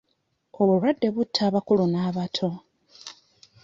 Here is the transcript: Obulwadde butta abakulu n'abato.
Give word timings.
Obulwadde 0.61 1.07
butta 1.15 1.41
abakulu 1.49 1.83
n'abato. 1.89 2.49